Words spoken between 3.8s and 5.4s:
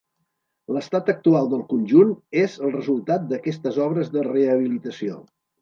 obres de rehabilitació.